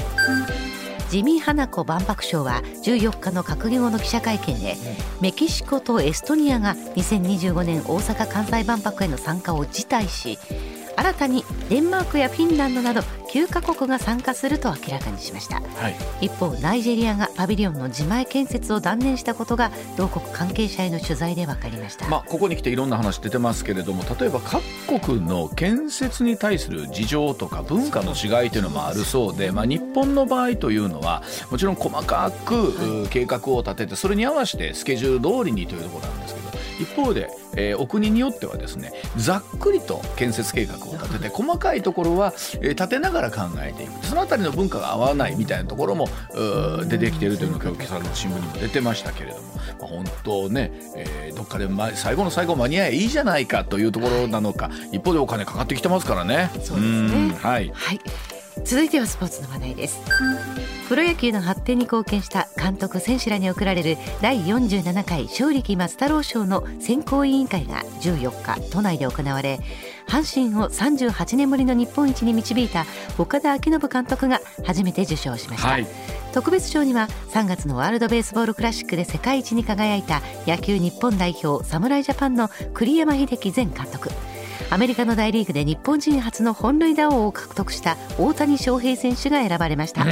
[1.10, 4.76] 自見花子万博賞は14日の閣議後の記者会見で
[5.22, 10.38] メキシコとエストニアが2025年大阪・関西万博への参加を辞退し
[10.96, 13.02] 新たにデンマークやフィンランドなど
[13.36, 24.62] 9カ国が参加すると明らかにしました、はい、一方ナイジェリアがパビリオンの自前建設を断念したことが同国関係者への取材で分かりました、まあ、ここに来ていろんな話出てますけれども例えば各
[25.02, 36.46] 国の建設に対する事情とか文化の違いというのもあるそうで、まあ、日本の場合というのはもちろん細かく計画を立ててそれに合わせてスケジュール通りにというところなんですけど
[36.80, 46.08] 一方で、えー、お国によってはですねざっくりと建設計画を立てて細かいところは、えー、立てながら考えていくその辺りの文化が合わないみたいなところも
[46.88, 56.50] 出てきているというのが今日今朝の新聞にも出てましたけれども、まあ、本当ね、えー、どっかで、ま、最後の最後間に合えいいじゃないかというところなのか一方でお金かかってきてますからね。
[56.54, 57.36] そうですね。
[57.42, 58.00] はい、はい。
[58.64, 60.00] 続いてはスポーツの話題です
[60.88, 69.60] プロ野球の発展に貢献した監督選手らに贈られる第47回勝力松太郎賞の選考委員会が14日都内で行われ
[70.08, 72.86] 阪神を38年ぶりの日本一に導いた
[73.18, 75.88] 岡田彰信監督が初めて受賞しました、はい、
[76.34, 84.12] 特別賞には3月のワールドベースボールクラシックで世界一に輝いた野球日本代表侍ジャパンの栗山英樹前監督
[84.70, 90.10] アメリカの大リーグで日本人初の本塁打王を獲得した大谷翔平選手が選ばれました、うん、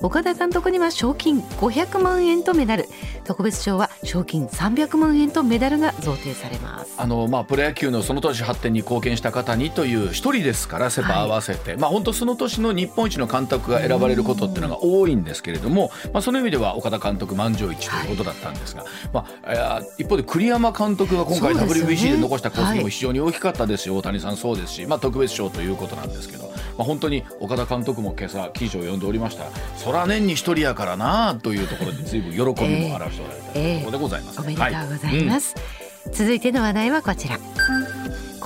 [0.00, 2.88] 岡田監督には賞金500万円とメダル。
[3.24, 6.94] 特別賞は賞金300万円とメダルが贈呈されます。
[6.96, 29.44] あの、まあ、プロ野球のその年発展に貢献した方にという一人ですからセ・パ合わせて、はい、まあ本当その年の日本一の監督が選ばれることっていうのが多いんですけれども、まあ、その意味では岡田監督満場一致ということだったんですが、はい、まあ、一方で栗山監督が今回 WBC で残した功績も非常に大きかったですよ、大谷さんそうですし、まあ、特別賞ということなんですけど、まあ、本当に岡田監督も今朝記事を読んでおりました
[29.76, 35.64] そら年に一人やからなというところで随分喜びも表しておられたところでございます、えーえー、おめでとうございます、はい。
[36.06, 37.38] うん、続いての話題はこちら。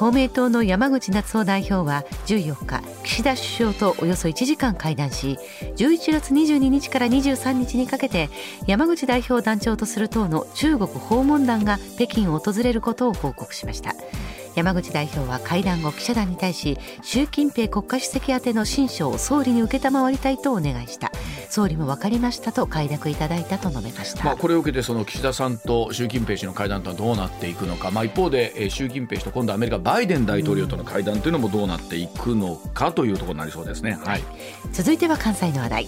[0.01, 5.37] 公明党の山口夏夫代表は14日岸田首相とおよそ1時間会談し
[5.77, 8.31] 11月22日から23日にかけて
[8.67, 13.95] 山口代表団長とする党の中国訪問団が北京を訪れることを報告しました
[14.55, 21.13] 山口代表は会談後記者団に対し習近平国家主席宛ての親書を総理に承りたいとお願いした。
[21.51, 34.23] 総理も分かりましたと快諾いただいたと述べました、まあ、これを受けてその岸田さんと習近平氏の会談とはどうなっていくのか、まあ、一方で習近平氏と今度アメリカバイデン大統領との会談というのもどうなっていくのかというところになりそうですね、はい、
[34.73, 35.87] 続いては関西の話題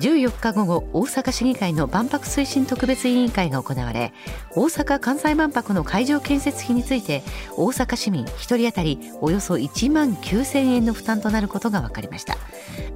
[0.00, 4.14] 14日午後大阪市議会の万博推進特別委員会が行われ
[4.56, 7.22] 大阪・関西万博の会場建設費について
[7.54, 12.38] 大阪市民1人当たりおよそ1万9000円の負担となることが分かりました。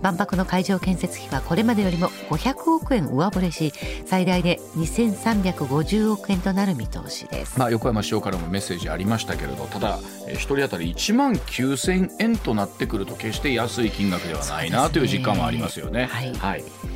[0.03, 3.73] 万博の会場建設費はこれまでよりも500億円上振れし
[4.05, 16.05] 最大で2350億円となる見通しです、まあ、横山市長からもメッセージありましたけれどただ1人当たり1万9000円となってくると決して安い金額ではないなという実感はありますよね。
[16.05, 16.94] はい、はい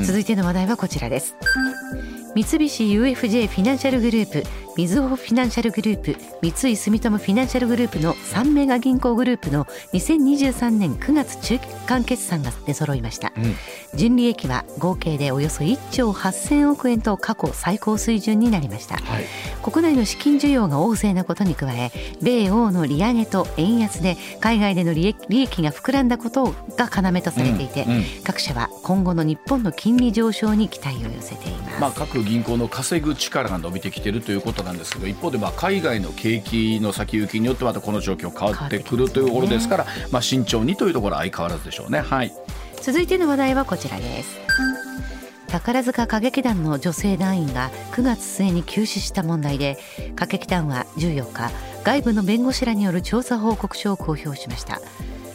[0.00, 1.36] 続いての話題はこちらです。
[2.34, 4.42] 三菱 UFJ フィナンシャルグループ
[4.74, 13.54] みずほフィナンシャルグループ三井住友フィナンシャルグループの3メガ銀行グループの2023年9月中間決算が出揃いました、うん、
[13.94, 19.24] 純利益は合計でおよそ1兆8000億円と過去最高水準になりました、はい、
[19.62, 21.92] 国内の資金需要が旺盛なことに加え
[22.22, 42.00] 米欧の利上げと円安で海外での利益が膨らんだことが要とされていて、うんうん、各社は今後の日本の金利上昇に期待を寄せています、まあ、各銀行の稼ぐ力が伸びてきているということなんですけど一方でまあ海外の景気の先行きによってまたこの状況変わってくるというところですから、まあ、慎重にというところは相変わらずでしょうね。
[42.00, 42.32] はい、
[42.80, 44.40] 続いての話題はこちらです。
[45.52, 49.78] 宝塚歌劇団の女性団員が9月末に急死した問題で
[50.14, 51.50] 歌劇団は14日
[51.84, 54.80] 外部の弁護士らによる調査報告書を公表しました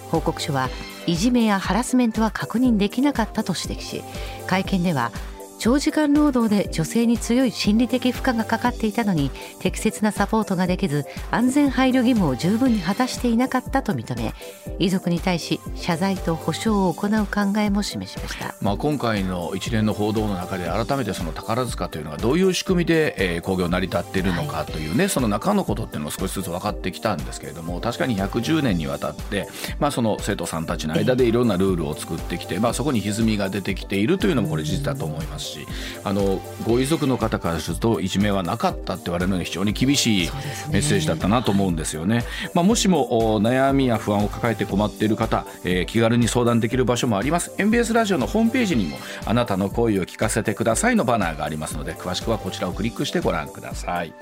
[0.10, 0.70] 報告書は
[1.06, 4.04] いじめやハラスメントは確認できなかったと指摘し
[4.48, 5.12] 会見では
[5.60, 14.34] 長時間労働で女性に強い心理的負荷がかかっていたのに適切なサポートができず安全配慮義務を十分に果たしていなかったと認め
[14.80, 29.48] 遺族に対し謝罪と補償を行う考えも示しました、まあ、今回の一連の報道の中で改めてその宝塚というのがどういう仕組みで、えー、工業成り立っているのかというね、はい、その中のことっていうのも少しずつ分かってきたんですけれども確かに110年にわたって、
[29.80, 35.68] まあ、その生徒さんたちの間でいろんなルールを作ってきて、まあ、そこに歪みが出てきているというのもこれ事実だと思いますし
[36.04, 40.30] あのご遺族の方からするといじめはなかったって言われるのに非常に厳しい
[40.72, 42.24] メッセージだったなと思うんですよね。
[42.54, 47.54] まあ、もしも悩みや不安を抱えて困っている方、えー、気軽に相談できる場所もあります。
[47.58, 54.14] MBS ラジオのホームページにもあなたの声を聞かせてくださいのバナーがありますので詳しくはこちらをクリックしてご覧ください。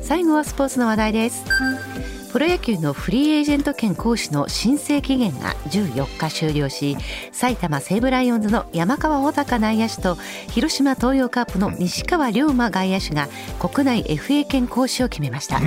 [0.00, 6.96] 最後はスポーツの話題ですプロ野球のフリーエージェント権行使の申請期限が14日終了し
[7.30, 10.14] 埼玉西武ライオンズの山川穂高内野手と
[10.48, 13.28] 広島東洋カープの西川龍馬外野手が
[13.60, 15.60] 国内 FA 権行使を決めました、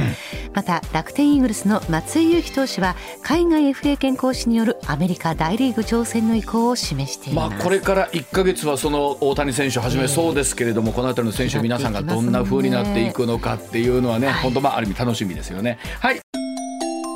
[0.54, 15.78] また楽天イーグルスの松井裕樹投手は海外 FA 権行使によるアメリカ大リーグ挑戦の意向を示しています、まあ、これから1か月はその大谷選手をはじめそうですけれども、この辺りの選手皆さんがどんな風になっていくのかっていうのはね、本当まあある意味楽しみですよね。
[16.00, 16.20] はい